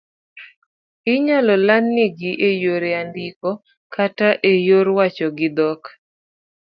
Inyalo 1.13 1.53
landnigi 1.67 2.31
eyor 2.49 2.83
andiko 3.01 3.49
kata 3.93 4.29
eyor 4.51 4.87
wacho 4.97 5.27
gi 5.37 5.49
dhok 5.57 5.81